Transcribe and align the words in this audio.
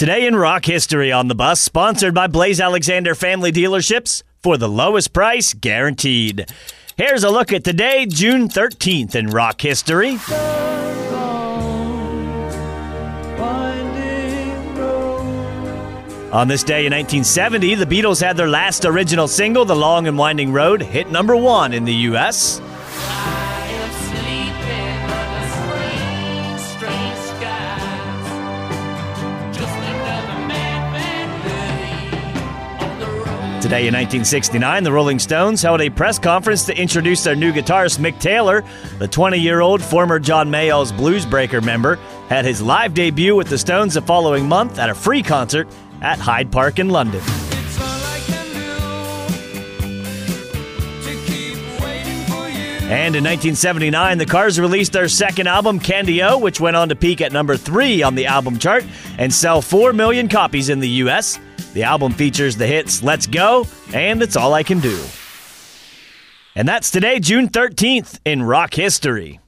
Today 0.00 0.26
in 0.26 0.34
rock 0.34 0.64
history 0.64 1.12
on 1.12 1.28
the 1.28 1.34
bus, 1.34 1.60
sponsored 1.60 2.14
by 2.14 2.26
Blaise 2.26 2.58
Alexander 2.58 3.14
Family 3.14 3.52
Dealerships 3.52 4.22
for 4.42 4.56
the 4.56 4.66
lowest 4.66 5.12
price 5.12 5.52
guaranteed. 5.52 6.50
Here's 6.96 7.22
a 7.22 7.28
look 7.28 7.52
at 7.52 7.64
today, 7.64 8.06
June 8.06 8.48
13th 8.48 9.14
in 9.14 9.26
rock 9.26 9.60
history. 9.60 10.12
On 16.32 16.48
this 16.48 16.62
day 16.62 16.86
in 16.86 16.92
1970, 16.94 17.74
the 17.74 17.84
Beatles 17.84 18.22
had 18.22 18.38
their 18.38 18.48
last 18.48 18.86
original 18.86 19.28
single, 19.28 19.66
The 19.66 19.76
Long 19.76 20.08
and 20.08 20.16
Winding 20.16 20.50
Road, 20.50 20.80
hit 20.80 21.10
number 21.10 21.36
one 21.36 21.74
in 21.74 21.84
the 21.84 21.92
U.S. 21.92 22.62
Today 33.60 33.86
in 33.86 33.92
1969, 33.92 34.84
the 34.84 34.90
Rolling 34.90 35.18
Stones 35.18 35.60
held 35.60 35.82
a 35.82 35.90
press 35.90 36.18
conference 36.18 36.64
to 36.64 36.74
introduce 36.74 37.22
their 37.22 37.36
new 37.36 37.52
guitarist 37.52 37.98
Mick 37.98 38.18
Taylor. 38.18 38.64
The 38.98 39.06
20 39.06 39.36
year 39.36 39.60
old 39.60 39.82
former 39.82 40.18
John 40.18 40.50
Mayall's 40.50 40.92
Bluesbreaker 40.92 41.62
member 41.62 41.96
had 42.30 42.46
his 42.46 42.62
live 42.62 42.94
debut 42.94 43.36
with 43.36 43.48
the 43.48 43.58
Stones 43.58 43.92
the 43.92 44.00
following 44.00 44.48
month 44.48 44.78
at 44.78 44.88
a 44.88 44.94
free 44.94 45.22
concert 45.22 45.68
at 46.00 46.18
Hyde 46.18 46.50
Park 46.50 46.78
in 46.78 46.88
London. 46.88 47.20
And 52.90 53.14
in 53.14 53.22
1979, 53.22 54.16
the 54.16 54.26
Cars 54.26 54.58
released 54.58 54.94
their 54.94 55.06
second 55.06 55.48
album, 55.48 55.78
Candy-O, 55.80 56.38
which 56.38 56.60
went 56.60 56.76
on 56.76 56.88
to 56.88 56.96
peak 56.96 57.20
at 57.20 57.30
number 57.30 57.58
three 57.58 58.02
on 58.02 58.14
the 58.14 58.24
album 58.24 58.58
chart 58.58 58.86
and 59.18 59.32
sell 59.32 59.60
4 59.60 59.92
million 59.92 60.28
copies 60.28 60.70
in 60.70 60.80
the 60.80 60.88
US. 60.88 61.38
The 61.72 61.84
album 61.84 62.12
features 62.12 62.56
the 62.56 62.66
hits 62.66 63.00
Let's 63.02 63.28
Go 63.28 63.64
and 63.94 64.22
It's 64.22 64.34
All 64.36 64.54
I 64.54 64.64
Can 64.64 64.80
Do. 64.80 65.00
And 66.56 66.66
that's 66.66 66.90
today, 66.90 67.20
June 67.20 67.48
13th, 67.48 68.18
in 68.24 68.42
rock 68.42 68.74
history. 68.74 69.38